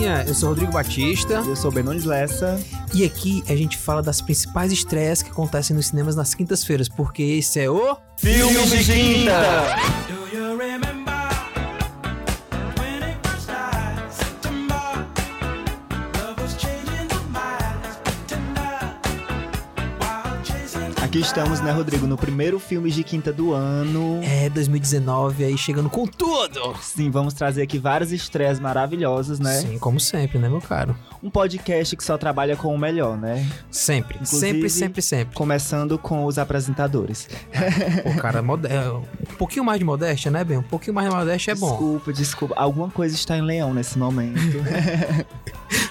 [0.00, 2.58] galerinha, eu sou Rodrigo Batista Eu sou Benones Lessa.
[2.94, 7.22] e aqui a gente fala das principais estreias que acontecem nos cinemas nas quintas-feiras, porque
[7.22, 10.19] esse é o Filmes de Quinta!
[21.10, 24.20] Aqui estamos, né, Rodrigo, no primeiro Filmes de Quinta do ano.
[24.22, 26.72] é 2019 aí chegando com tudo.
[26.80, 29.54] Sim, vamos trazer aqui várias estreias maravilhosas, né?
[29.54, 30.94] Sim, como sempre, né, meu caro?
[31.20, 33.44] Um podcast que só trabalha com o melhor, né?
[33.72, 35.34] Sempre, Inclusive- sempre, sempre, sempre.
[35.34, 37.28] Começando com os apresentadores.
[38.04, 39.02] Pô, cara, mode- é, um
[39.36, 40.58] pouquinho mais de modéstia, né, Ben?
[40.58, 41.70] Um pouquinho mais de modéstia é bom.
[41.70, 42.54] Desculpa, desculpa.
[42.56, 44.38] Alguma coisa está em leão nesse momento.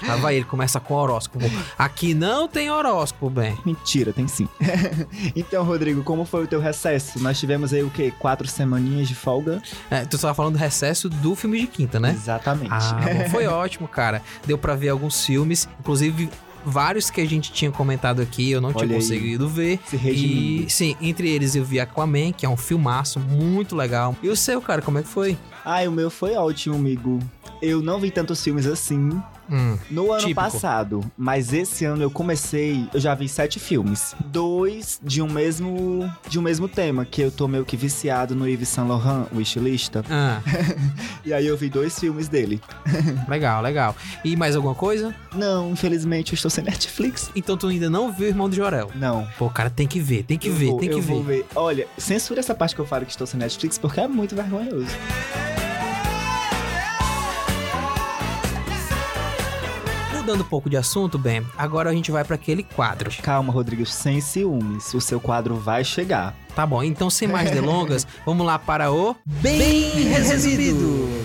[0.06, 1.44] Lá vai ele, começa com horóscopo.
[1.78, 3.56] Aqui não tem horóscopo, Ben.
[3.64, 4.48] Mentira, tem sim.
[5.36, 7.20] então, Rodrigo, como foi o teu recesso?
[7.20, 8.12] Nós tivemos aí o quê?
[8.18, 9.62] Quatro semaninhas de folga?
[9.90, 12.10] É, tu tava falando do recesso do filme de quinta, né?
[12.10, 12.70] Exatamente.
[12.72, 14.22] Ah, bom, foi ótimo, cara.
[14.46, 16.30] Deu pra ver alguns filmes, inclusive
[16.64, 19.00] vários que a gente tinha comentado aqui, eu não tinha Olha aí.
[19.00, 19.78] conseguido ver.
[19.86, 20.66] Se redimindo.
[20.66, 24.14] E sim, entre eles eu vi Aquaman, que é um filmaço muito legal.
[24.22, 25.36] E o seu, cara, como é que foi?
[25.64, 27.18] Ai, o meu foi ótimo, amigo.
[27.62, 29.10] Eu não vi tantos filmes assim
[29.50, 30.40] Hum, no ano Típico.
[30.40, 34.14] passado, mas esse ano eu comecei, eu já vi sete filmes.
[34.26, 38.46] Dois de um mesmo de um mesmo tema, que eu tô meio que viciado no
[38.48, 40.04] Yves Saint Laurent, Wishlista.
[40.10, 40.40] ah,
[41.24, 42.60] E aí eu vi dois filmes dele.
[43.28, 43.96] legal, legal.
[44.24, 45.14] E mais alguma coisa?
[45.34, 47.30] Não, infelizmente eu estou sem Netflix.
[47.34, 48.90] Então tu ainda não viu o Irmão de Jorel?
[48.94, 49.26] Não.
[49.38, 51.12] Pô, cara, tem que ver, tem que eu ver, vou, tem que eu ver.
[51.12, 51.46] vou ver.
[51.54, 54.86] Olha, censura essa parte que eu falo que estou sem Netflix, porque é muito vergonhoso.
[60.30, 63.10] Mudando um pouco de assunto, Ben, agora a gente vai pra aquele quadro.
[63.20, 64.94] Calma, Rodrigo, sem ciúmes.
[64.94, 66.36] O seu quadro vai chegar.
[66.54, 71.19] Tá bom, então sem mais delongas, vamos lá para o Bem Resumido.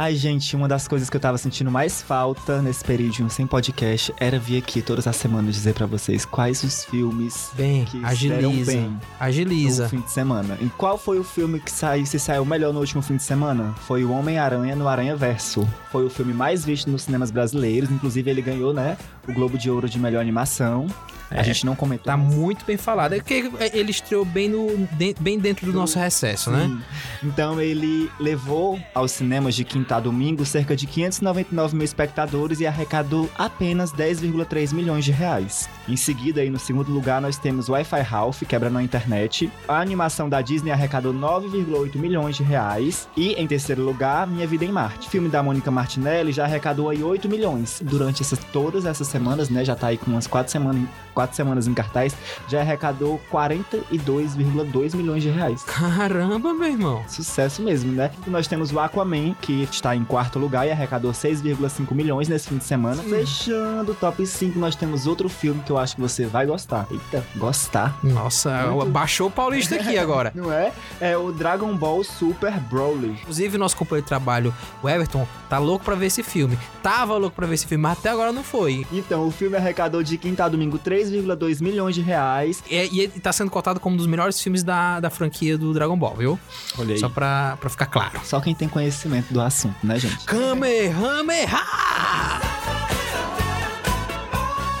[0.00, 4.14] Ai, gente, uma das coisas que eu tava sentindo mais falta nesse período sem podcast
[4.16, 8.70] era vir aqui todas as semanas dizer pra vocês quais os filmes Bem, que agiliza.
[8.70, 9.88] bem no Agiliza.
[9.88, 10.56] fim de semana.
[10.60, 13.74] E qual foi o filme que saiu, se saiu melhor no último fim de semana?
[13.88, 15.68] Foi o Homem-Aranha no Aranha Verso.
[15.90, 17.90] Foi o filme mais visto nos cinemas brasileiros.
[17.90, 18.96] Inclusive, ele ganhou, né?
[19.26, 20.86] O Globo de Ouro de melhor animação.
[21.30, 22.06] É, a gente não comentou.
[22.06, 23.12] Tá mas- muito bem falado.
[23.12, 24.88] É que ele estreou bem, no,
[25.20, 26.66] bem dentro do nosso recesso, né?
[26.66, 26.80] Sim.
[27.28, 32.66] Então ele levou aos cinemas de quinta a domingo cerca de 599 mil espectadores e
[32.66, 35.68] arrecadou apenas 10,3 milhões de reais.
[35.88, 39.50] Em seguida, aí no segundo lugar, nós temos Wi-Fi Ralph, quebra na internet.
[39.66, 43.08] A animação da Disney arrecadou 9,8 milhões de reais.
[43.16, 45.08] E em terceiro lugar, Minha Vida em Marte.
[45.08, 47.80] Filme da Mônica Martinelli já arrecadou aí 8 milhões.
[47.82, 49.64] Durante essas, todas essas semanas, né?
[49.64, 50.82] Já tá aí com umas 4 semanas,
[51.18, 52.14] quatro semanas em cartaz.
[52.48, 55.64] Já arrecadou 42,2 milhões de reais.
[55.64, 57.02] Caramba, meu irmão.
[57.08, 58.12] Sucesso mesmo, né?
[58.24, 62.48] E nós temos o Aquaman, que está em quarto lugar e arrecadou 6,5 milhões nesse
[62.48, 63.02] fim de semana.
[63.02, 66.86] Fechando o top 5, nós temos outro filme que eu acho que você vai gostar.
[66.88, 67.98] Eita, gostar.
[68.02, 70.30] Nossa, Muito- baixou o Paulista aqui agora.
[70.36, 70.72] Não é?
[71.00, 73.18] É o Dragon Ball Super Broly.
[73.22, 76.56] Inclusive, nosso companheiro de trabalho, o Everton, tá louco pra ver esse filme.
[76.80, 78.86] Tava louco pra ver esse filme, mas até agora não foi.
[78.92, 80.78] Então, o filme arrecadou de quinta a domingo
[81.10, 82.62] 3,2 milhões de reais.
[82.70, 85.72] E, e ele tá sendo cotado como um dos melhores filmes da, da franquia do
[85.72, 86.40] Dragon Ball, viu?
[86.78, 87.00] Olha aí.
[87.00, 88.20] Só pra, pra ficar claro.
[88.24, 90.24] Só quem tem conhecimento do assunto, né, gente?
[90.24, 91.87] Kamehameha!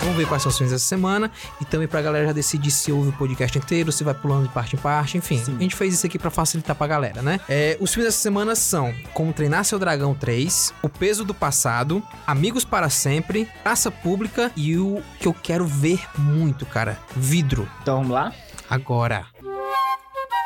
[0.08, 1.30] Vamos ver quais são os filmes dessa semana
[1.60, 4.54] e também pra galera já decidir se ouve o podcast inteiro, se vai pulando de
[4.54, 5.36] parte em parte, enfim.
[5.36, 5.54] Sim.
[5.58, 7.38] A gente fez isso aqui pra facilitar pra galera, né?
[7.46, 12.02] É, os filmes dessa semana são Como Treinar Seu Dragão 3, O Peso do Passado,
[12.26, 17.68] Amigos para Sempre, Praça Pública e o que eu quero ver muito, cara, Vidro.
[17.82, 18.32] Então, vamos lá?
[18.70, 19.26] Agora.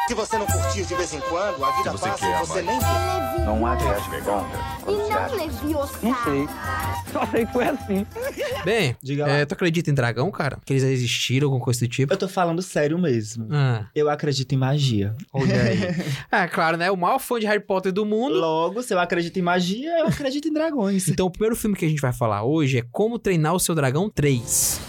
[0.09, 2.63] Se você não curtir de vez em quando, a vida você passa quer, e você
[2.63, 2.65] mãe?
[2.67, 3.45] nem vê.
[3.47, 4.49] Não há viagem longa
[4.81, 5.93] E quando se não leviosa.
[7.13, 8.07] Só sei que foi assim.
[8.65, 9.33] Bem, Diga lá.
[9.33, 10.59] é, tu acredita em dragão, cara?
[10.65, 12.13] Que eles existiram, alguma coisa do tipo?
[12.13, 13.47] Eu tô falando sério mesmo.
[13.53, 15.15] Ah, Eu acredito em magia.
[15.33, 15.79] olha aí.
[16.31, 16.91] é, claro, né?
[16.91, 18.35] O maior fã de Harry Potter do mundo.
[18.35, 21.09] Logo, se eu acredito em magia, eu acredito em dragões.
[21.09, 23.75] Então, o primeiro filme que a gente vai falar hoje é Como Treinar o Seu
[23.75, 24.81] Dragão 3.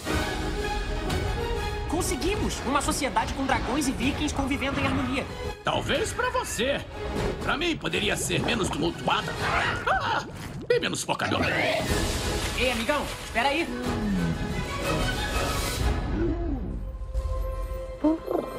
[2.04, 2.60] Conseguimos!
[2.66, 5.26] Uma sociedade com dragões e vikings convivendo em harmonia.
[5.64, 6.82] Talvez pra você.
[7.42, 9.32] Pra mim, poderia ser menos tumultuada.
[9.90, 10.26] Ah,
[10.68, 11.46] bem menos focadora.
[12.58, 13.66] Ei, amigão, espera aí.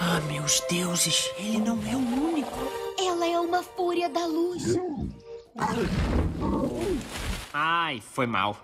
[0.01, 2.59] Ah, meus deuses, ele não é o único.
[2.99, 4.79] Ela é uma fúria da luz.
[7.53, 8.57] Ai, foi mal.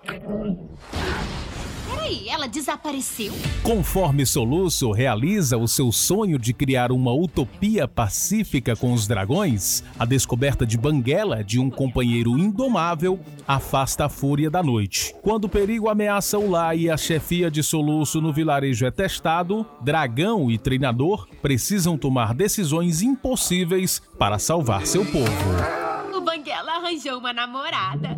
[1.98, 3.32] Oi, ela desapareceu?
[3.62, 10.04] Conforme Soluço realiza o seu sonho de criar uma utopia pacífica com os dragões, a
[10.04, 15.14] descoberta de Banguela, de um companheiro indomável, afasta a fúria da noite.
[15.22, 19.66] Quando o perigo ameaça o lar e a chefia de Soluço no vilarejo é testado,
[19.80, 26.16] Dragão e treinador precisam tomar decisões impossíveis para salvar seu povo.
[26.16, 28.16] O Banguela arranjou uma namorada.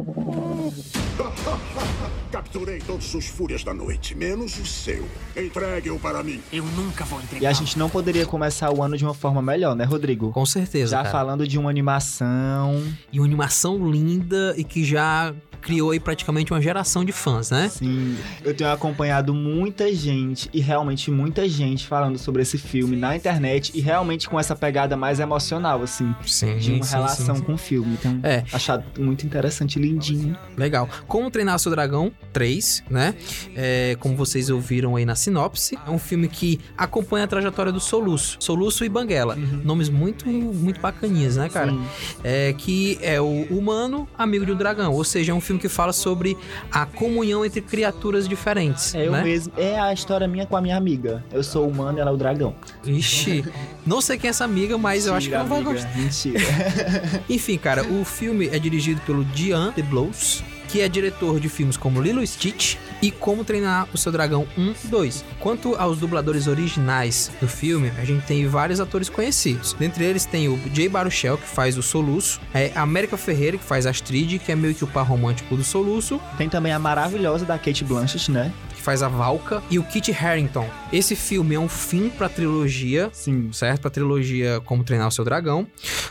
[2.32, 5.06] Capturei todos os fúrias da noite, menos o seu.
[5.36, 6.40] Entregue-o para mim.
[6.50, 7.42] Eu nunca vou entregar.
[7.42, 10.32] E a gente não poderia começar o ano de uma forma melhor, né, Rodrigo?
[10.32, 11.10] Com certeza, Já cara.
[11.10, 12.82] falando de uma animação.
[13.12, 17.68] E uma animação linda e que já criou aí praticamente uma geração de fãs, né?
[17.68, 23.14] Sim, eu tenho acompanhado muita gente e realmente muita gente falando sobre esse filme na
[23.14, 27.40] internet e realmente com essa pegada mais emocional, assim, Sim, de uma sim, relação sim,
[27.40, 27.46] sim.
[27.46, 27.92] com o filme.
[27.94, 28.42] Então, É.
[28.52, 30.36] achado muito interessante, lindinho.
[30.56, 30.88] Legal.
[31.06, 33.14] Como Treinar Seu Dragão 3, né?
[33.54, 37.80] É, como vocês ouviram aí na sinopse, é um filme que acompanha a trajetória do
[37.80, 38.36] Soluço.
[38.40, 39.36] Soluço e Banguela.
[39.36, 41.70] Nomes muito, muito bacaninhas, né, cara?
[41.70, 41.84] Sim.
[42.24, 44.92] É, que é o humano amigo de um dragão.
[44.92, 46.36] Ou seja, é um filme que fala sobre
[46.70, 48.94] a comunhão entre criaturas diferentes.
[48.94, 49.22] É eu né?
[49.22, 49.52] mesmo.
[49.56, 51.24] É a história minha com a minha amiga.
[51.32, 52.54] Eu sou humano e ela é o dragão.
[52.84, 53.44] Ixi,
[53.86, 55.96] não sei quem é essa amiga, mas eu acho que Mentira, não vai gostar.
[55.96, 56.40] Mentira.
[57.28, 60.42] Enfim, cara, o filme é dirigido pelo Diane de Blows,
[60.72, 64.74] que é diretor de filmes como Lilo Stitch e Como Treinar o Seu Dragão 1
[64.84, 65.22] e 2.
[65.38, 69.74] Quanto aos dubladores originais do filme, a gente tem vários atores conhecidos.
[69.74, 73.64] Dentre eles tem o Jay Baruchel, que faz o Soluço, é, a América Ferreira, que
[73.64, 76.78] faz a Astrid, que é meio que o par romântico do Soluço, Tem também a
[76.78, 78.50] maravilhosa da Kate Blanchett, né?
[78.74, 80.66] que faz a Valka, e o Kit Harington.
[80.92, 83.50] Esse filme é um fim pra trilogia, Sim.
[83.50, 83.80] certo?
[83.80, 85.66] Pra trilogia Como Treinar o Seu Dragão,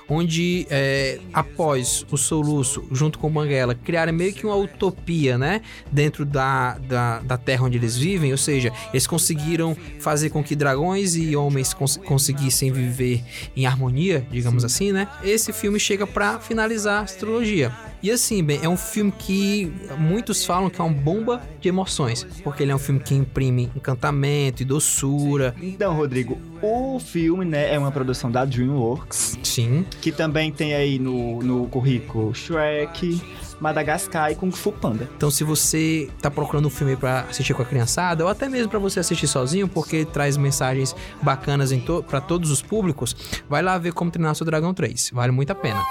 [0.10, 5.62] onde é, após o Soluço, junto com o Banguela, criaram meio que uma utopia, né?
[5.92, 10.56] Dentro da, da, da terra onde eles vivem, ou seja, eles conseguiram fazer com que
[10.56, 13.24] dragões e homens cons conseguissem viver
[13.56, 15.08] em harmonia, digamos assim, né?
[15.24, 17.72] Esse filme chega pra finalizar a trilogia.
[18.04, 22.26] E assim, bem, é um filme que muitos falam que é uma bomba de emoções,
[22.44, 25.54] porque ele é um filme que imprime encantamento e doçura.
[25.62, 30.98] Então, Rodrigo, o filme, né, é uma produção da DreamWorks, Sim, que também tem aí
[30.98, 33.22] no, no currículo Shrek,
[33.60, 35.10] Madagascar e Kung Fu Panda.
[35.18, 38.70] Então, se você tá procurando um filme pra assistir com a criançada, ou até mesmo
[38.70, 43.14] pra você assistir sozinho, porque traz mensagens bacanas to para todos os públicos,
[43.50, 45.12] vai lá ver como treinar seu Dragão 3.
[45.14, 45.82] Vale muito a pena.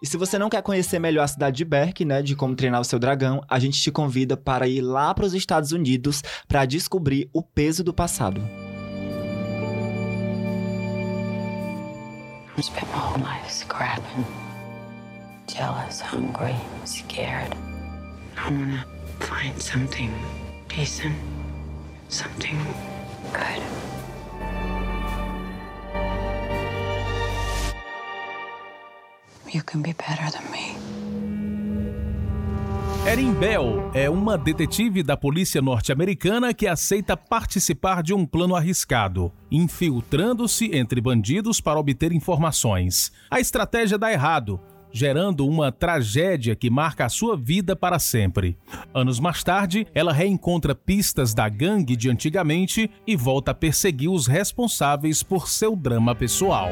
[0.00, 2.80] E se você não quer conhecer melhor a cidade de Berk, né, de como treinar
[2.80, 6.64] o seu dragão, a gente te convida para ir lá para os Estados Unidos para
[6.64, 8.40] descobrir o peso do passado.
[12.56, 14.24] I spent my whole life scrapping.
[15.48, 16.54] Jealous, hungry,
[16.84, 17.56] scared.
[18.36, 18.84] I wanna
[19.20, 20.12] find something
[20.68, 21.16] decent,
[22.08, 22.58] something
[23.32, 23.62] good.
[29.52, 30.76] You can be better than me.
[33.06, 39.32] Erin Bell é uma detetive da polícia norte-americana que aceita participar de um plano arriscado,
[39.50, 43.10] infiltrando-se entre bandidos para obter informações.
[43.30, 44.60] A estratégia dá errado,
[44.92, 48.58] gerando uma tragédia que marca a sua vida para sempre.
[48.92, 54.26] Anos mais tarde, ela reencontra pistas da gangue de antigamente e volta a perseguir os
[54.26, 56.70] responsáveis por seu drama pessoal.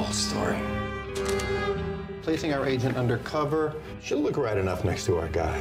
[0.00, 0.58] I know your whole story.
[2.22, 5.58] Placing our agent undercover should look right enough next to our guy.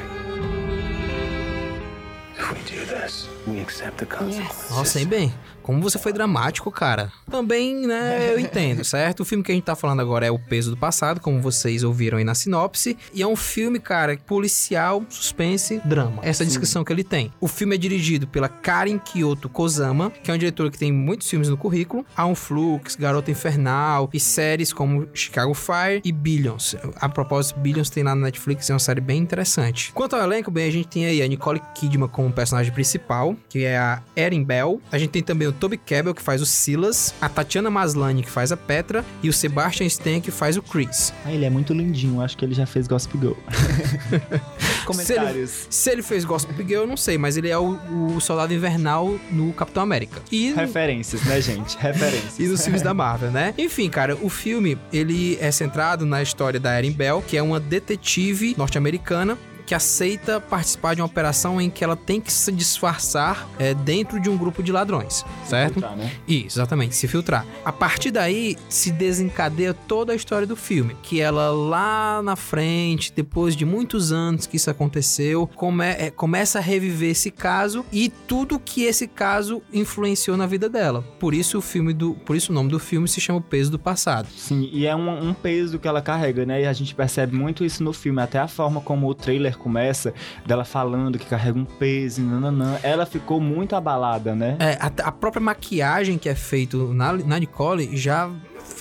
[2.38, 4.72] If we do this, we accept the consequences.
[4.72, 5.31] Nossa, hein, bem,
[5.69, 7.11] como você foi dramático, cara.
[7.29, 9.19] Também, né, eu entendo, certo?
[9.19, 11.83] O filme que a gente tá falando agora é O Peso do Passado, como vocês
[11.83, 12.97] ouviram aí na sinopse.
[13.13, 16.23] E é um filme, cara, policial, suspense, drama.
[16.23, 17.31] Essa é a descrição que ele tem.
[17.39, 21.29] O filme é dirigido pela Karen Kyoto Kozama, que é uma diretora que tem muitos
[21.29, 22.03] filmes no currículo.
[22.17, 26.75] Há um Flux, Garota Infernal e séries como Chicago Fire e Billions.
[26.95, 29.91] A propósito, Billions tem lá na Netflix, é uma série bem interessante.
[29.93, 33.65] Quanto ao elenco, bem, a gente tem aí a Nicole Kidman como personagem principal, que
[33.65, 34.81] é a Erin Bell.
[34.91, 38.31] A gente tem também o Toby Cabell, que faz o Silas, a Tatiana Maslany, que
[38.31, 41.13] faz a Petra, e o Sebastian Stan, que faz o Chris.
[41.25, 43.33] Ah, ele é muito lindinho, acho que ele já fez Gossip Girl.
[44.93, 47.77] Se ele, se ele fez Gospel Girl, eu não sei, mas ele é o,
[48.15, 50.19] o soldado invernal no Capitão América.
[50.31, 51.77] E Referências, né, gente?
[51.77, 52.39] Referências.
[52.39, 53.53] e nos filmes da Marvel, né?
[53.57, 57.59] Enfim, cara, o filme, ele é centrado na história da Erin Bell, que é uma
[57.59, 59.37] detetive norte-americana
[59.69, 64.19] que aceita participar de uma operação em que ela tem que se disfarçar é, dentro
[64.19, 65.73] de um grupo de ladrões, certo?
[65.73, 66.11] filtrar, né?
[66.27, 67.45] Isso, exatamente, se filtrar.
[67.63, 73.13] A partir daí se desencadeia toda a história do filme, que ela lá na frente,
[73.15, 78.09] depois de muitos anos que isso aconteceu, come- é, começa a reviver esse caso e
[78.09, 81.03] tudo que esse caso influenciou na vida dela.
[81.19, 83.69] Por isso o filme do, por isso o nome do filme se chama O Peso
[83.69, 84.27] do Passado.
[84.35, 86.63] Sim, e é um, um peso que ela carrega, né?
[86.63, 90.13] E a gente percebe muito isso no filme, até a forma como o trailer começa,
[90.45, 92.79] dela falando que carrega um peso, nananã.
[92.81, 94.57] Ela ficou muito abalada, né?
[94.59, 98.29] É, a, a própria maquiagem que é feito na, na Nicole já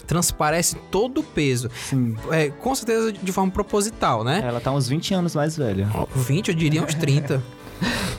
[0.06, 1.70] transparece todo o peso.
[1.74, 2.16] Sim.
[2.30, 4.42] É, com certeza de forma proposital, né?
[4.44, 5.88] Ela tá uns 20 anos mais velha.
[6.14, 7.42] 20, eu diria uns 30.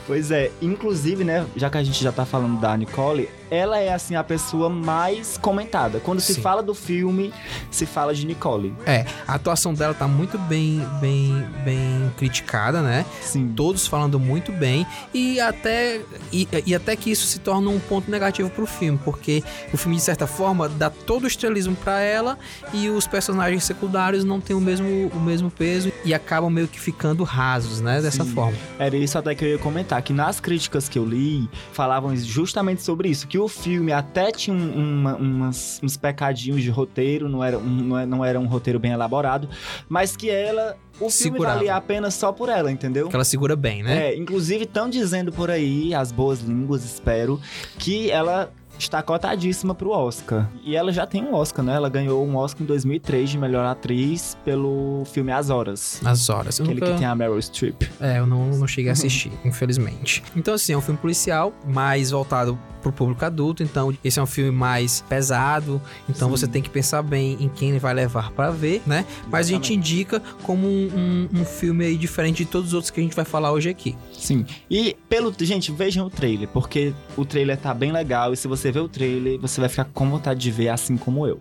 [0.06, 3.92] Pois é, inclusive, né, já que a gente já tá falando da Nicole, ela é
[3.92, 6.00] assim a pessoa mais comentada.
[6.00, 6.40] Quando se Sim.
[6.42, 7.32] fala do filme,
[7.70, 8.74] se fala de Nicole.
[8.86, 13.04] É, a atuação dela tá muito bem, bem, bem criticada, né?
[13.20, 13.52] Sim.
[13.56, 16.00] Todos falando muito bem e até
[16.32, 19.42] e, e até que isso se torna um ponto negativo pro filme, porque
[19.72, 22.38] o filme de certa forma dá todo o estrelismo pra ela
[22.72, 26.78] e os personagens secundários não têm o mesmo, o mesmo peso e acabam meio que
[26.78, 28.00] ficando rasos, né?
[28.00, 28.32] Dessa Sim.
[28.32, 28.56] forma.
[28.78, 32.82] Era isso até que eu ia comentar, que nas críticas que eu li, falavam justamente
[32.82, 37.42] sobre isso, que o filme até tinha um- uma- umas- uns pecadinhos de roteiro, não
[37.42, 39.48] era, um, não é- não era um roteiro bem elaborado,
[39.88, 41.54] mas que ela, o filme Segurava.
[41.56, 43.08] valia a pena só por ela, entendeu?
[43.08, 44.08] Que ela segura bem, né?
[44.10, 47.40] É, inclusive estão dizendo por aí, as boas línguas, espero,
[47.78, 48.52] que ela
[48.84, 50.48] está cotadíssima pro Oscar.
[50.64, 51.74] E ela já tem um Oscar, né?
[51.74, 56.00] Ela ganhou um Oscar em 2003 de melhor atriz pelo filme As Horas.
[56.02, 56.58] Nas horas.
[56.58, 57.82] Eu Aquele nunca- que tem a Meryl Streep.
[58.00, 60.22] É, eu não, não cheguei a assistir, infelizmente.
[60.36, 63.62] Então, assim, é um filme policial, mais voltado pro público adulto.
[63.62, 65.80] Então, esse é um filme mais pesado.
[66.08, 66.36] Então, Sim.
[66.36, 69.04] você tem que pensar bem em quem ele vai levar pra ver, né?
[69.30, 70.88] Mas a gente indica como um,
[71.34, 73.68] um- um filme aí diferente de todos os outros que a gente vai falar hoje
[73.68, 73.94] aqui.
[74.12, 74.46] Sim.
[74.70, 75.30] E pelo.
[75.40, 78.32] Gente, vejam o trailer, porque o trailer tá bem legal.
[78.32, 81.26] E se você ver o trailer, você vai ficar com vontade de ver, assim como
[81.26, 81.40] eu.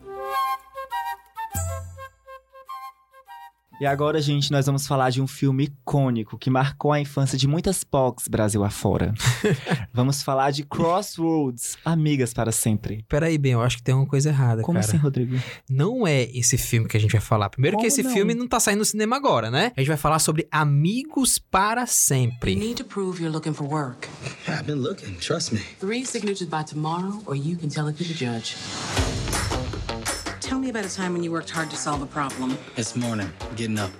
[3.82, 7.48] E agora, gente, nós vamos falar de um filme icônico que marcou a infância de
[7.48, 9.14] muitas POCs Brasil afora.
[9.94, 13.06] vamos falar de Crossroads, Amigas para Sempre.
[13.08, 14.86] Peraí, bem, eu acho que tem uma coisa errada, Como cara.
[14.86, 15.38] assim, Rodrigo?
[15.70, 17.50] Não é esse filme que a gente vai falar.
[17.50, 18.12] Primeiro que Como esse não?
[18.12, 19.72] filme não tá saindo no cinema agora, né?
[19.78, 22.52] A gente vai falar sobre Amigos para Sempre.
[22.52, 24.10] You need to prove you're looking for work.
[24.46, 25.62] I've been looking, trust me.
[25.80, 28.58] Three signatures by tomorrow, or you can tell it to the judge.
[30.50, 32.58] Tell me about a time when you worked hard to solve a problem.
[32.76, 33.92] This morning, getting up.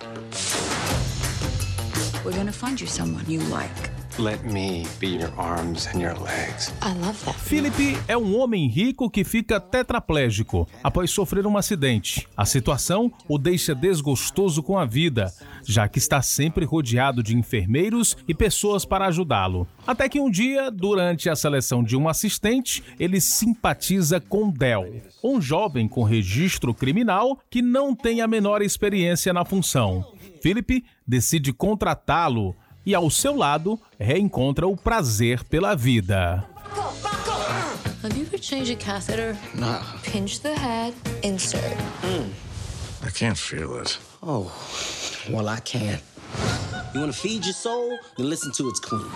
[2.24, 3.70] We're gonna find you someone you like.
[4.20, 6.70] Let me be your arms and your legs.
[6.82, 7.38] I love that.
[7.38, 12.28] Philip é um homem rico que fica tetraplégico após sofrer um acidente.
[12.36, 15.32] A situação o deixa desgostoso com a vida,
[15.64, 19.66] já que está sempre rodeado de enfermeiros e pessoas para ajudá-lo.
[19.86, 25.40] Até que um dia, durante a seleção de um assistente, ele simpatiza com Del, um
[25.40, 30.04] jovem com registro criminal que não tem a menor experiência na função.
[30.42, 36.46] Philip decide contratá-lo e, ao seu lado, reencontra o prazer pela vida.
[38.02, 39.36] Have you ever changed a catheter?
[39.54, 39.78] No.
[40.02, 41.76] Pinch the head, insert.
[43.02, 43.98] I can't feel it.
[44.22, 44.50] Oh,
[45.30, 46.00] well, I can.
[46.94, 47.98] You want to feed your soul?
[48.16, 49.10] Then listen to its clean.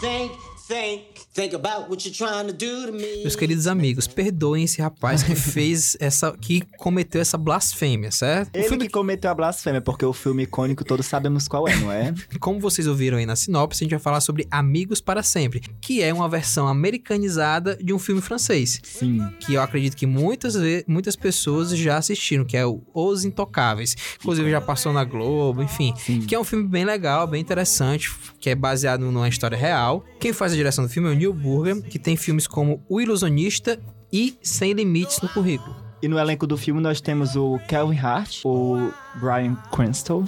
[0.00, 0.32] Think,
[0.68, 3.22] think, think about what you're trying to do to me.
[3.22, 6.32] Meus queridos amigos, perdoem esse rapaz que fez essa.
[6.38, 8.54] que cometeu essa blasfêmia, certo?
[8.54, 11.74] O Ele filme que cometeu a blasfêmia, porque o filme icônico todos sabemos qual é,
[11.76, 12.14] não é?
[12.38, 16.02] Como vocês ouviram aí na sinopse, a gente vai falar sobre Amigos para Sempre, que
[16.02, 18.80] é uma versão americanizada de um filme francês.
[18.84, 19.26] Sim.
[19.40, 20.54] Que eu acredito que muitas,
[20.86, 23.96] muitas pessoas já assistiram, que é o Os Intocáveis.
[24.20, 25.94] Inclusive já passou na Globo, enfim.
[26.26, 30.04] Que é um filme bem legal, bem interessante, que é baseado numa história real.
[30.20, 33.00] Quem faz a direção do filme é o Neil Burger, que tem filmes como O
[33.00, 33.78] Ilusionista
[34.12, 35.88] e Sem Limites no currículo.
[36.00, 40.24] E no elenco do filme nós temos o Kelvin Hart, o Brian Cranston,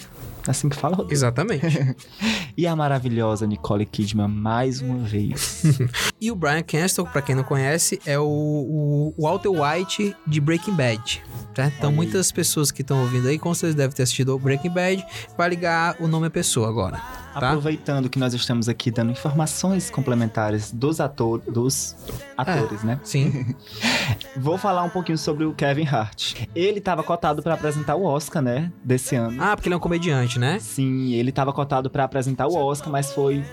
[0.46, 1.14] assim que fala, Rodrigo?
[1.14, 1.66] Exatamente.
[2.56, 5.62] E a maravilhosa Nicole Kidman mais uma vez.
[6.20, 10.75] E o Brian Cranston, pra quem não conhece, é o, o Walter White de Breaking
[10.75, 11.22] Bad.
[11.54, 11.66] Tá?
[11.66, 15.06] Então, muitas pessoas que estão ouvindo aí, com certeza devem ter assistido o Breaking Bad,
[15.38, 17.00] vai ligar o nome à pessoa agora.
[17.32, 17.50] Tá?
[17.50, 21.96] Aproveitando que nós estamos aqui dando informações complementares dos atores, dos
[22.37, 22.99] atores, né?
[23.04, 23.54] Sim.
[24.37, 26.34] Vou falar um pouquinho sobre o Kevin Hart.
[26.54, 29.40] Ele estava cotado para apresentar o Oscar, né, desse ano.
[29.40, 30.58] Ah, porque ele é um comediante, né?
[30.58, 33.44] Sim, ele estava cotado para apresentar o Oscar, mas foi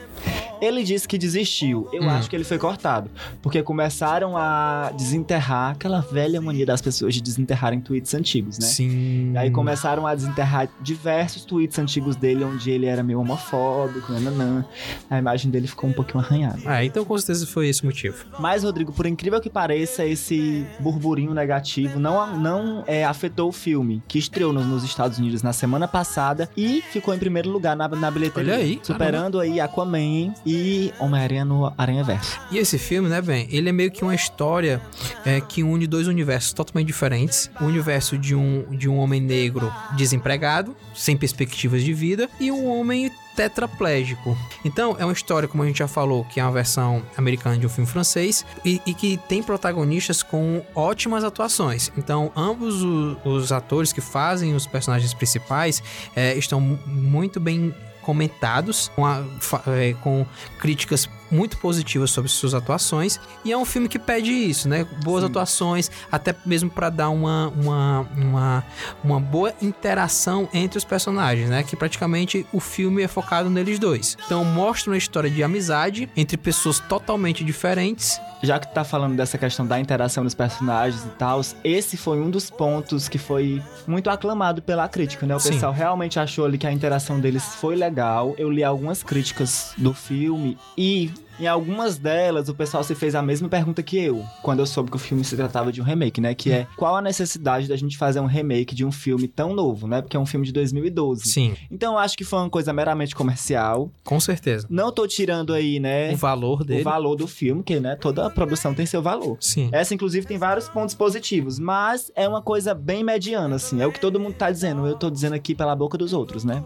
[0.62, 1.88] Ele disse que desistiu.
[1.94, 2.10] Eu Hum.
[2.10, 3.10] acho que ele foi cortado.
[3.42, 8.66] Porque começaram a desenterrar aquela velha mania das pessoas de desenterrarem tweets antigos, né?
[8.68, 9.32] Sim.
[9.34, 14.66] E aí começaram a desenterrar diversos tweets antigos dele, onde ele era meio homofóbico, nananã.
[15.10, 16.60] A imagem dele ficou um pouquinho arranhada.
[16.66, 18.26] É, então com certeza foi esse o motivo.
[18.40, 24.02] Mas, Rodrigo, por incrível que pareça, esse burburinho negativo não, não é, afetou o filme,
[24.08, 27.88] que estreou nos, nos Estados Unidos na semana passada e ficou em primeiro lugar na,
[27.88, 28.54] na bilheteria.
[28.54, 32.40] Olha aí, Superando aí Aquaman e Homem-Aranha no Aranha Verso.
[32.50, 33.48] E esse filme, né, Ben?
[33.52, 34.82] Ele é meio que uma história
[35.26, 37.52] é, que une dois universos totalmente diferentes.
[37.60, 42.66] O universo de um, de um homem negro desempregado, sem perspectivas de vida, e um
[42.68, 44.36] homem tetraplégico.
[44.66, 47.66] Então, é uma história, como a gente já falou, que é uma versão americana de
[47.66, 51.92] um filme francês e, e que tem protagonistas com ótimas atuações.
[51.98, 55.84] Então, ambos o- os atores que fazem os personagens principais
[56.16, 57.74] é, estão mu- muito bem
[58.08, 59.22] comentados, com, a-
[59.68, 60.26] é, com
[60.60, 63.20] críticas muito positivas sobre suas atuações.
[63.44, 64.86] E é um filme que pede isso, né?
[65.04, 68.64] Boas atuações, até mesmo para dar uma, uma, uma,
[69.04, 71.64] uma boa interação entre os personagens, né?
[71.64, 74.18] Que praticamente o filme é focado neles dois.
[74.26, 78.20] Então mostra uma história de amizade entre pessoas totalmente diferentes.
[78.42, 82.20] Já que tu tá falando dessa questão da interação dos personagens e tal, esse foi
[82.22, 85.36] um dos pontos que foi muito aclamado pela crítica, né?
[85.36, 85.54] O Sim.
[85.54, 88.36] pessoal realmente achou ali que a interação deles foi legal.
[88.38, 93.22] Eu li algumas críticas do filme e em algumas delas o pessoal se fez a
[93.22, 96.20] mesma pergunta que eu, quando eu soube que o filme se tratava de um remake,
[96.22, 96.34] né?
[96.34, 99.88] Que é qual a necessidade da gente fazer um remake de um filme tão novo,
[99.88, 100.02] né?
[100.02, 101.26] Porque é um filme de 2012.
[101.28, 103.92] Sim, Então eu acho que foi uma coisa meramente comercial.
[104.04, 104.68] com certeza.
[104.70, 106.14] Não tô tirando aí, né?
[106.14, 106.82] O valor dele.
[106.82, 109.38] o valor do filme, que né, toda produção tem seu valor.
[109.40, 109.70] Sim.
[109.72, 113.82] Essa, inclusive, tem vários pontos positivos, mas é uma coisa bem mediana, assim.
[113.82, 114.86] É o que todo mundo tá dizendo.
[114.88, 116.64] Eu tô dizendo aqui pela boca dos outros, né?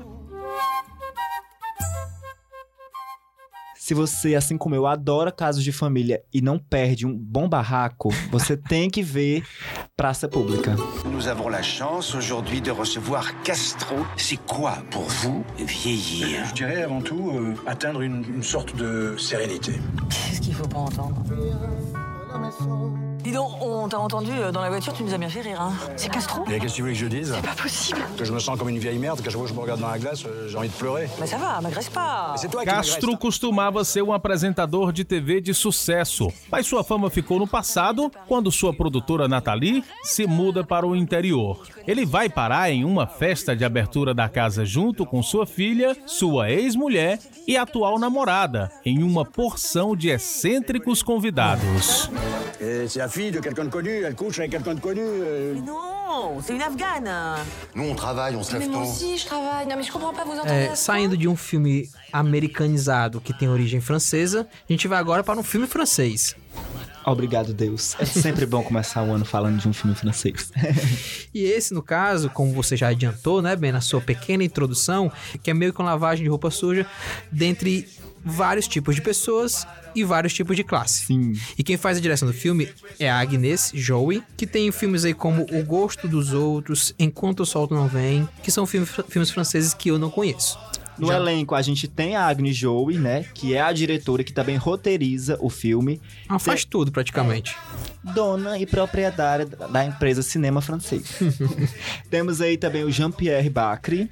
[3.83, 8.09] Se você, assim como eu, adora casos de família e não perde um bom barraco,
[8.29, 9.43] você tem que ver
[9.97, 10.75] Praça Pública.
[11.03, 14.05] Nous avons la chance aujourd'hui de recevoir Castro.
[14.15, 19.17] C'est quoi pour vous vieillir Je dirais avant tout euh, atteindre une, une sorte de
[19.17, 19.73] sérénité.
[20.11, 21.23] Qu'est-ce qu'il faut pas entendre
[23.23, 25.61] Dis donc, on t'a entendu euh, dans la voiture, tu nous as bien fait rire,
[25.61, 28.25] hein C'est Castro Et qu'est-ce que tu voulais que je dise C'est pas possible Que
[28.25, 29.89] je me sens comme une vieille merde, qu'à chaque fois que je me regarde dans
[29.89, 31.07] la glace, euh, j'ai envie de pleurer.
[31.19, 32.67] Mais ça va, m'agresse pas Mais c'est toi qui.
[32.67, 38.11] Castro costumava ser um apresentador de TV de sucesso, mas sua fama ficou no passado
[38.27, 41.61] quando sua produtora Nathalie se muda para o interior.
[41.87, 46.50] Ele vai parar em uma festa de abertura da casa junto com sua filha, sua
[46.50, 52.09] ex-mulher e atual namorada, em uma porção de excêntricos convidados.
[52.61, 55.01] C'est la fille de quelqu'un de connu, elle couche avec quelqu'un de connu.
[55.03, 55.53] euh.
[55.55, 57.09] Mais non, c'est une afghane
[57.74, 58.89] Nous, on travaille, on se Mais lève moi tôt.
[58.91, 59.65] aussi, je travaille.
[59.67, 63.50] Non, mais je comprends pas, vous entendez É, saindo de um filme americanizado que tem
[63.50, 66.35] origem francesa, a gente vai agora para um filme francês.
[67.03, 67.95] Obrigado, Deus.
[68.00, 70.51] É sempre bom começar o ano falando de um filme francês.
[71.33, 75.09] E esse, no caso, como você já adiantou, né, Ben, na sua pequena introdução,
[75.41, 76.85] que é meio que uma lavagem de roupa suja
[77.31, 77.87] dentre
[78.24, 81.05] vários tipos de pessoas e vários tipos de classe.
[81.05, 81.34] Sim.
[81.57, 85.14] E quem faz a direção do filme é a Agnes Joey, que tem filmes aí
[85.14, 89.74] como O Gosto dos Outros, Enquanto o Sol Não Vem, que são filmes, filmes franceses
[89.74, 90.57] que eu não conheço.
[90.98, 93.25] No Já- elenco, a gente tem a Agnes Joey, né?
[93.34, 96.00] Que é a diretora que também roteiriza o filme.
[96.29, 97.55] Ela faz tudo, praticamente.
[98.14, 101.03] Dona e proprietária da da empresa Cinema Francês.
[102.10, 104.10] Temos aí também o Jean-Pierre Bacri.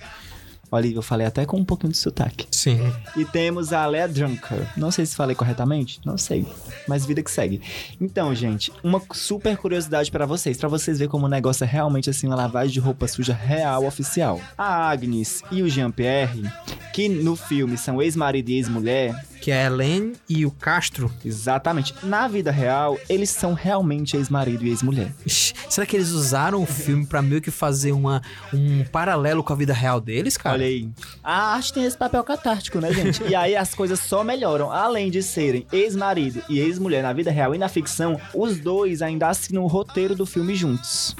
[0.71, 2.47] Olha, eu falei até com um pouquinho de sotaque.
[2.51, 2.79] Sim.
[3.17, 4.67] E temos a Lea Drunker.
[4.77, 6.45] Não sei se falei corretamente, não sei.
[6.87, 7.61] Mas vida que segue.
[7.99, 12.09] Então, gente, uma super curiosidade pra vocês, pra vocês verem como o negócio é realmente
[12.09, 14.39] assim uma lavagem de roupa suja real oficial.
[14.57, 16.43] A Agnes e o Jean-Pierre,
[16.93, 21.11] que no filme são ex-marido e ex-mulher, Que é a Helene e o Castro.
[21.23, 21.93] exatamente.
[22.03, 25.13] Na vida real, eles são realmente ex-marido e ex-mulher.
[25.69, 28.21] Será que eles usaram o filme pra meio que fazer uma,
[28.53, 30.55] um paralelo com a vida real deles, cara?
[30.55, 30.89] Olha aí.
[31.23, 33.23] A arte tem esse papel catártico, né, gente?
[33.23, 34.71] e aí as coisas só melhoram.
[34.71, 39.29] Além de serem ex-marido e ex-mulher na vida real e na ficção, os dois ainda
[39.29, 41.15] assinam o roteiro do filme juntos.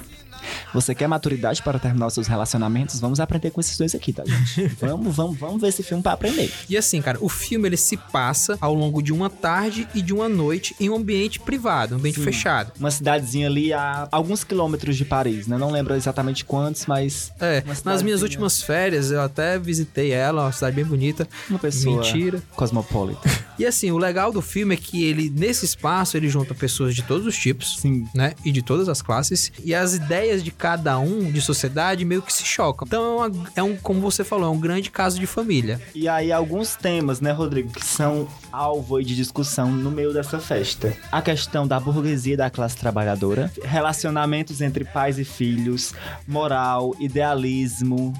[0.72, 3.00] Você quer maturidade para terminar os seus relacionamentos?
[3.00, 4.68] Vamos aprender com esses dois aqui, tá, gente?
[4.80, 6.52] vamos, vamos, vamos ver esse filme pra aprender.
[6.68, 10.12] E assim, cara, o filme ele se passa ao longo de uma tarde e de
[10.12, 12.24] uma noite em um ambiente privado, um ambiente Sim.
[12.24, 12.72] fechado.
[12.78, 15.56] Uma cidadezinha ali a alguns quilômetros de Paris, né?
[15.56, 17.32] Não lembro exatamente quantos, mas.
[17.40, 21.28] É, nas minhas últimas férias eu até visitei ela, uma cidade bem bonita.
[21.48, 22.42] Uma pessoa Mentira.
[22.54, 23.28] cosmopolita.
[23.60, 27.02] E assim, o legal do filme é que ele, nesse espaço, ele junta pessoas de
[27.02, 28.08] todos os tipos, Sim.
[28.14, 28.32] né?
[28.42, 29.52] E de todas as classes.
[29.62, 32.86] E as ideias de cada um de sociedade meio que se chocam.
[32.86, 35.80] Então é, uma- é um, como você falou, é um grande caso de família.
[35.94, 40.92] E aí, alguns temas, né, Rodrigo, que são alvo de discussão no meio dessa festa.
[41.10, 45.92] A questão da burguesia e da classe trabalhadora, relacionamentos entre pais e filhos,
[46.26, 48.12] moral, idealismo,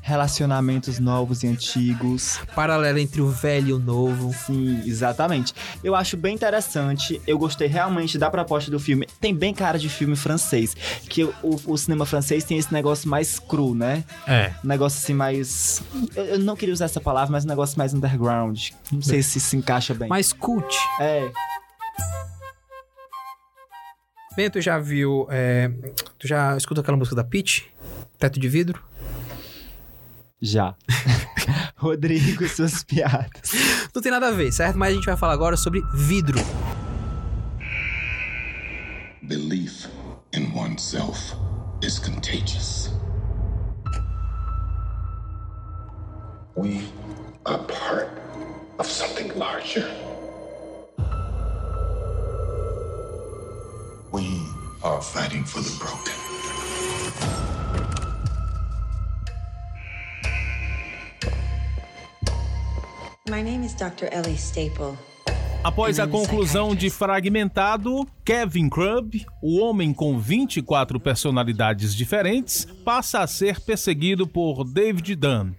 [0.00, 2.38] relacionamentos novos e antigos.
[2.54, 4.32] Paralelo entre o velho e o novo.
[4.46, 5.52] Sim, exatamente.
[5.82, 9.06] Eu acho bem interessante, eu gostei realmente da proposta do filme.
[9.20, 10.74] Tem bem cara de filme francês,
[11.08, 14.04] que o, o cinema francês tem esse negócio mais cru, né?
[14.26, 14.52] É.
[14.64, 15.82] Um negócio assim mais.
[16.14, 18.70] Eu, eu não queria usar essa palavra, mas um negócio mais underground.
[18.90, 20.08] Não sei se se encaixa bem.
[20.08, 20.74] Mais cult.
[21.00, 21.30] É.
[24.36, 25.26] Bem, tu já viu.
[25.30, 25.70] é,
[26.18, 27.66] tu já escutou aquela música da Peach?
[28.18, 28.82] Teto de vidro?
[30.40, 30.74] Já.
[31.76, 33.52] Rodrigo, suas piadas.
[33.94, 34.76] Não tem nada a ver, certo?
[34.76, 36.38] Mas a gente vai falar agora sobre vidro.
[39.22, 39.86] Belief
[40.34, 41.34] in oneself
[41.80, 42.90] is contagious.
[46.56, 46.82] We
[47.46, 48.08] are part
[48.80, 49.88] of something larger.
[54.10, 54.40] We
[54.82, 56.14] are fighting for the broken.
[63.28, 64.08] My name is Dr.
[64.08, 64.98] Ellie Staple.
[65.64, 73.26] Após a conclusão de Fragmentado, Kevin Crumb, o homem com 24 personalidades diferentes, passa a
[73.26, 75.52] ser perseguido por David Dunn,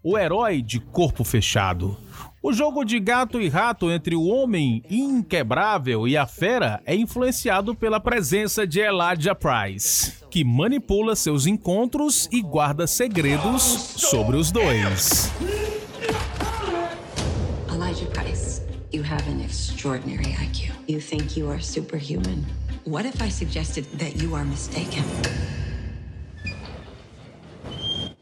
[0.00, 1.96] o herói de corpo fechado.
[2.40, 7.74] O jogo de gato e rato entre o homem inquebrável e a fera é influenciado
[7.74, 13.62] pela presença de Elijah Price, que manipula seus encontros e guarda segredos
[13.96, 15.32] sobre os dois.
[19.08, 20.70] Have an extraordinary IQ.
[20.86, 22.44] You think you are superhuman.
[22.84, 25.02] What if I suggested that you are mistaken?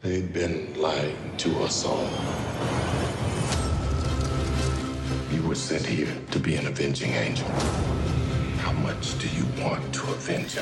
[0.01, 2.07] They've been lying to us all.
[5.35, 7.49] You were sent here to be an avenging angel.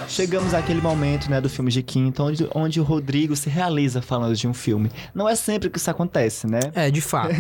[0.07, 4.35] Chegamos àquele momento, né, do filme de quinta, onde, onde o Rodrigo se realiza falando
[4.35, 4.91] de um filme.
[5.13, 6.59] Não é sempre que isso acontece, né?
[6.73, 7.35] É, de fato.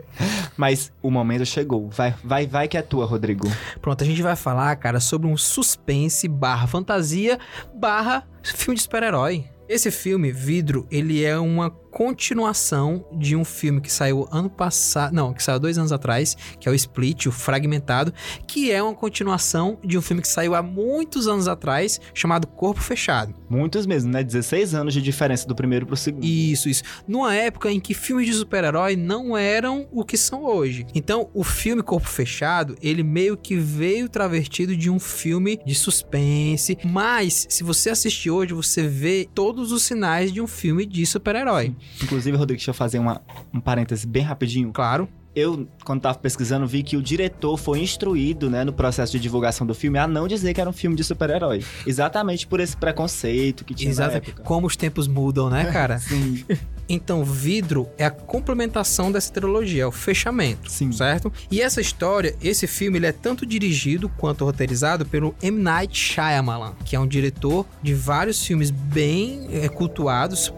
[0.56, 1.88] Mas o momento chegou.
[1.90, 3.46] Vai, vai, vai que é tua, Rodrigo.
[3.80, 7.38] Pronto, a gente vai falar, cara, sobre um suspense barra fantasia
[7.74, 9.44] barra filme de super-herói.
[9.68, 15.32] Esse filme, Vidro, ele é uma continuação de um filme que saiu ano passado, não,
[15.32, 18.12] que saiu dois anos atrás, que é o Split, o Fragmentado,
[18.46, 22.82] que é uma continuação de um filme que saiu há muitos anos atrás, chamado Corpo
[22.82, 23.34] Fechado.
[23.48, 24.22] Muitos mesmo, né?
[24.22, 26.22] 16 anos de diferença do primeiro pro segundo.
[26.22, 26.82] Isso, isso.
[27.08, 30.84] Numa época em que filmes de super-herói não eram o que são hoje.
[30.94, 36.76] Então, o filme Corpo Fechado, ele meio que veio travestido de um filme de suspense,
[36.84, 41.74] mas se você assistir hoje, você vê todos os sinais de um filme de super-herói.
[42.02, 43.20] Inclusive, Rodrigo, deixa eu fazer uma,
[43.52, 44.72] um parêntese bem rapidinho.
[44.72, 45.08] Claro.
[45.34, 49.66] Eu, quando tava pesquisando, vi que o diretor foi instruído, né, no processo de divulgação
[49.66, 51.62] do filme, a não dizer que era um filme de super-herói.
[51.86, 54.42] Exatamente por esse preconceito que tinha época.
[54.42, 55.98] Como os tempos mudam, né, cara?
[56.00, 56.42] Sim.
[56.88, 60.90] Então, Vidro é a complementação dessa trilogia, é o fechamento, Sim.
[60.90, 61.30] certo?
[61.50, 65.60] E essa história, esse filme, ele é tanto dirigido quanto roteirizado pelo M.
[65.60, 70.50] Night Shyamalan, que é um diretor de vários filmes bem é, cultuados,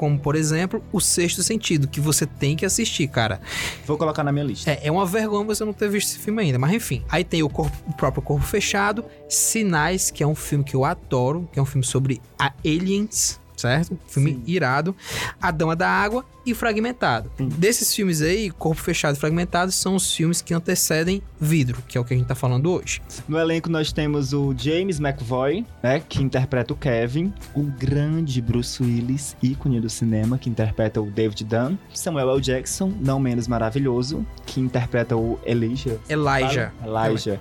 [0.00, 3.38] como, por exemplo, O Sexto Sentido, que você tem que assistir, cara.
[3.84, 4.70] Vou colocar na minha lista.
[4.70, 7.02] É, é uma vergonha você não ter visto esse filme ainda, mas enfim.
[7.08, 10.84] Aí tem o, corpo- o próprio Corpo Fechado, Sinais, que é um filme que eu
[10.86, 12.20] adoro, que é um filme sobre
[12.64, 13.98] aliens, certo?
[14.06, 14.94] Filme irado.
[15.40, 17.30] A Dama da Água e Fragmentado.
[17.38, 22.00] Desses filmes aí, Corpo Fechado e Fragmentado, são os filmes que antecedem Vidro, que é
[22.00, 23.00] o que a gente tá falando hoje.
[23.28, 28.82] No elenco nós temos o James McVoy, né, que interpreta o Kevin, o grande Bruce
[28.82, 32.40] Willis, ícone do cinema, que interpreta o David Dunn, Samuel L.
[32.40, 35.98] Jackson, não menos maravilhoso, que interpreta o Elijah.
[36.08, 36.72] Elijah.
[36.84, 37.40] Elijah.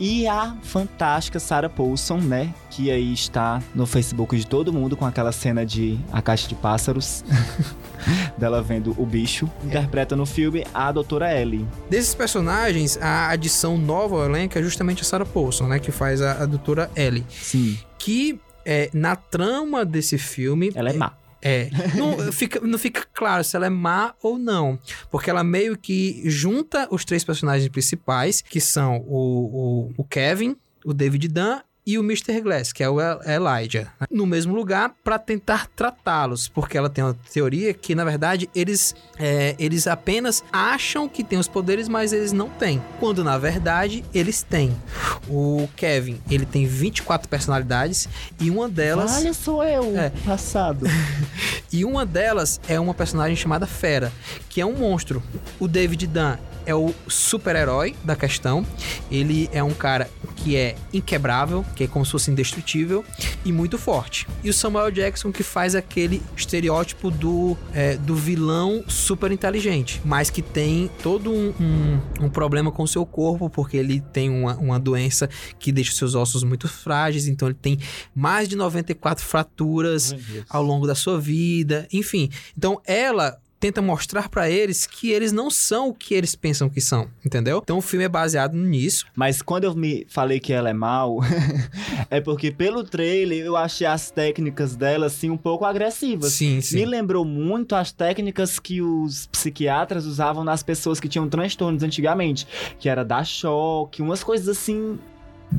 [0.00, 5.04] E a fantástica Sarah Paulson, né, que aí está no Facebook de todo mundo com
[5.06, 7.24] aquela cena de A Caixa de Pássaros.
[8.38, 11.66] dela vendo o bicho, interpreta no filme a Doutora Ellie.
[11.90, 15.78] Desses personagens, a adição nova ao elenco é justamente a Sarah Paulson, né?
[15.78, 17.24] Que faz a, a doutora Ellie.
[17.28, 17.78] Sim.
[17.98, 20.70] Que é, na trama desse filme.
[20.74, 21.12] Ela é má.
[21.40, 21.70] É.
[21.94, 24.78] Não fica, não fica claro se ela é má ou não.
[25.10, 30.56] Porque ela meio que junta os três personagens principais, que são o, o, o Kevin,
[30.84, 32.42] o David Dunn e o Mr.
[32.42, 36.90] Glass, que é o El- Elijah, né, no mesmo lugar para tentar tratá-los, porque ela
[36.90, 41.88] tem uma teoria que, na verdade, eles, é, eles apenas acham que têm os poderes,
[41.88, 44.76] mas eles não têm, quando na verdade eles têm.
[45.30, 48.06] O Kevin, ele tem 24 personalidades
[48.38, 49.16] e uma delas...
[49.16, 50.10] Olha, sou eu, É.
[50.26, 50.84] passado.
[51.70, 54.10] E uma delas é uma personagem chamada Fera,
[54.48, 55.22] que é um monstro.
[55.60, 58.66] O David Dunn é o super-herói da questão.
[59.10, 63.04] Ele é um cara que é inquebrável, que é como se fosse indestrutível
[63.44, 64.26] e muito forte.
[64.42, 70.30] E o Samuel Jackson que faz aquele estereótipo do, é, do vilão super inteligente, mas
[70.30, 74.56] que tem todo um, um, um problema com o seu corpo, porque ele tem uma,
[74.56, 77.78] uma doença que deixa seus ossos muito frágeis, então ele tem
[78.14, 80.14] mais de 94 fraturas
[80.48, 82.30] ao longo da sua vida, enfim.
[82.56, 86.80] Então ela tenta mostrar pra eles que eles não são o que eles pensam que
[86.80, 87.60] são, entendeu?
[87.62, 89.06] Então o filme é baseado nisso.
[89.14, 91.18] Mas quando eu me falei que ela é mal,
[92.10, 96.32] é porque pelo trailer eu achei as técnicas dela assim um pouco agressivas.
[96.32, 96.76] Sim, sim.
[96.76, 102.46] Me lembrou muito as técnicas que os psiquiatras usavam nas pessoas que tinham transtornos antigamente,
[102.78, 104.98] que era dar choque, umas coisas assim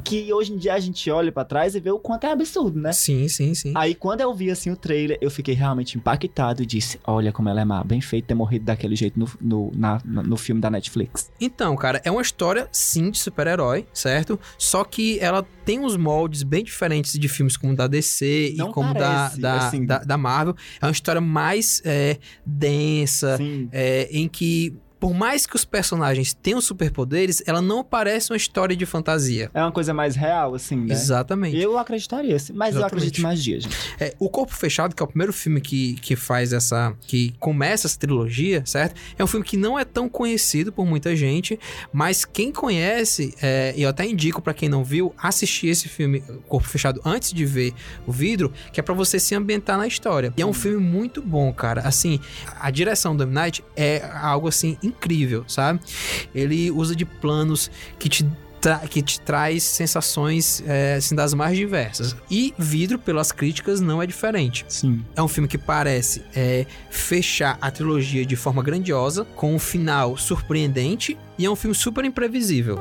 [0.04, 2.80] que hoje em dia a gente olha pra trás e vê o quanto é absurdo,
[2.80, 2.92] né?
[2.94, 3.74] Sim, sim, sim.
[3.76, 7.50] Aí quando eu vi assim o trailer, eu fiquei realmente impactado e disse: Olha como
[7.50, 10.70] ela é má, bem feito ter morrido daquele jeito no, no, na- no filme da
[10.70, 11.32] Netflix.
[11.40, 14.40] Então, cara, é uma história sim de super-herói, certo?
[14.58, 18.74] Só que ela tem uns moldes bem diferentes de filmes como da DC Não e
[18.74, 19.86] como parece, da, da, assim.
[19.86, 20.56] da, da Marvel.
[20.82, 23.38] É uma história mais é, densa,
[23.72, 24.76] é, em que.
[25.00, 29.50] Por mais que os personagens tenham superpoderes, ela não parece uma história de fantasia.
[29.54, 30.94] É uma coisa mais real, assim, né?
[30.94, 31.58] Exatamente.
[31.58, 32.98] Eu acreditaria, assim, mas eu Exatamente.
[32.98, 33.78] acredito em magia, gente.
[34.00, 36.94] É, o Corpo Fechado, que é o primeiro filme que, que faz essa.
[37.02, 39.00] que começa essa trilogia, certo?
[39.18, 41.58] É um filme que não é tão conhecido por muita gente,
[41.94, 46.68] mas quem conhece, é, eu até indico pra quem não viu, assistir esse filme, Corpo
[46.68, 47.74] Fechado, antes de ver
[48.06, 50.34] o vidro, que é pra você se ambientar na história.
[50.36, 51.82] E é um filme muito bom, cara.
[51.82, 52.20] Assim,
[52.60, 53.34] a direção do M.
[53.34, 55.80] Night é algo assim incrível, sabe?
[56.34, 58.26] Ele usa de planos que te
[58.90, 62.16] que te traz sensações é, assim, das mais diversas.
[62.30, 64.66] E Vidro, pelas críticas, não é diferente.
[64.68, 65.04] Sim.
[65.16, 70.18] É um filme que parece é, fechar a trilogia de forma grandiosa, com um final
[70.18, 72.78] surpreendente, e é um filme super imprevisível.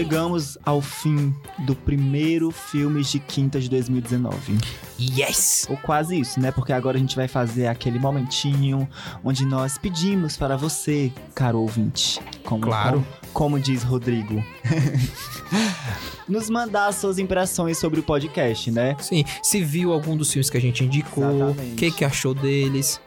[0.00, 4.56] Chegamos ao fim do primeiro filme de quinta de 2019.
[4.98, 5.66] Yes!
[5.68, 6.50] Ou quase isso, né?
[6.50, 8.88] Porque agora a gente vai fazer aquele momentinho
[9.22, 13.04] onde nós pedimos para você, caro ouvinte, como, Claro.
[13.04, 14.42] como, como diz Rodrigo,
[16.28, 18.94] nos mandar suas impressões sobre o podcast, né?
[19.00, 23.00] Sim, se viu algum dos filmes que a gente indicou, o que, que achou deles.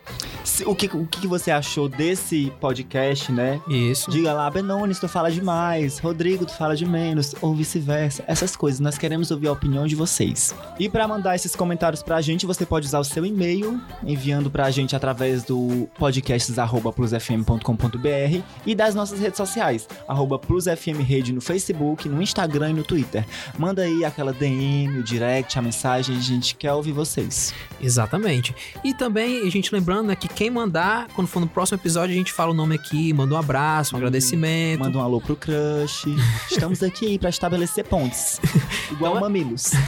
[0.43, 3.62] Se- o, que, o que você achou desse podcast, né?
[3.67, 4.12] Isso.
[4.12, 8.23] Diga lá, Benones, tu fala demais, Rodrigo, tu fala de menos, ou vice-versa.
[8.27, 10.53] Essas coisas, nós queremos ouvir a opinião de vocês.
[10.77, 14.69] E pra mandar esses comentários pra gente, você pode usar o seu e-mail, enviando pra
[14.69, 22.71] gente através do podcasts.plusfm.com.br e das nossas redes sociais, arroba plusfmrede no Facebook, no Instagram
[22.71, 23.26] e no Twitter.
[23.58, 27.54] Manda aí aquela DM, o direct, a mensagem, a gente quer ouvir vocês.
[27.82, 28.56] Exatamente.
[28.84, 32.17] E também, a gente lembrando né, que quem mandar, quando for no próximo episódio, a
[32.17, 34.80] gente fala o nome aqui, manda um abraço, um agradecimento.
[34.80, 36.06] Manda um alô pro crush.
[36.49, 38.39] Estamos aqui pra estabelecer pontes.
[38.91, 39.71] Igual mamilos.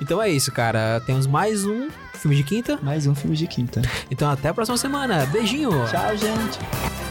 [0.00, 1.00] Então é isso, cara.
[1.06, 2.78] Temos mais um filme de quinta.
[2.82, 3.82] Mais um filme de quinta.
[4.10, 5.26] Então até a próxima semana.
[5.26, 5.70] Beijinho.
[5.88, 7.01] Tchau, gente.